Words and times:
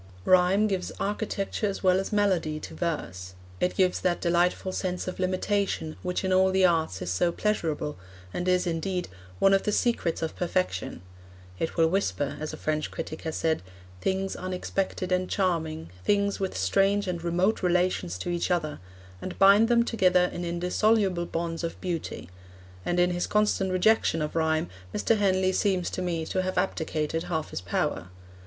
Rhyme 0.25 0.65
gives 0.65 0.91
architecture 0.99 1.67
as 1.67 1.83
well 1.83 1.99
as 1.99 2.11
melody 2.11 2.59
to 2.61 2.73
verse; 2.73 3.35
it 3.59 3.75
gives 3.75 3.99
that 4.01 4.19
delightful 4.19 4.71
sense 4.71 5.07
of 5.07 5.19
limitation 5.19 5.95
which 6.01 6.23
in 6.25 6.33
all 6.33 6.49
the 6.49 6.65
arts 6.65 7.03
is 7.03 7.11
so 7.11 7.31
pleasurable, 7.31 7.99
and 8.33 8.47
is, 8.47 8.65
indeed, 8.65 9.09
one 9.37 9.53
of 9.53 9.61
the 9.61 9.71
secrets 9.71 10.23
of 10.23 10.35
perfection; 10.35 11.03
it 11.59 11.77
will 11.77 11.87
whisper, 11.87 12.35
as 12.39 12.51
a 12.51 12.57
French 12.57 12.89
critic 12.89 13.21
has 13.21 13.35
said, 13.35 13.61
'things 14.01 14.35
unexpected 14.35 15.11
and 15.11 15.29
charming, 15.29 15.91
things 16.03 16.39
with 16.39 16.57
strange 16.57 17.07
and 17.07 17.23
remote 17.23 17.61
relations 17.61 18.17
to 18.17 18.31
each 18.31 18.49
other,' 18.49 18.79
and 19.21 19.37
bind 19.37 19.67
them 19.67 19.85
together 19.85 20.25
in 20.33 20.43
indissoluble 20.43 21.27
bonds 21.27 21.63
of 21.63 21.79
beauty; 21.79 22.27
and 22.83 22.99
in 22.99 23.11
his 23.11 23.27
constant 23.27 23.71
rejection 23.71 24.19
of 24.19 24.35
rhyme, 24.35 24.67
Mr. 24.95 25.15
Henley 25.17 25.51
seems 25.51 25.91
to 25.91 26.01
me 26.01 26.25
to 26.25 26.41
have 26.41 26.57
abdicated 26.57 27.25
half 27.25 27.51
his 27.51 27.61
power. 27.61 28.09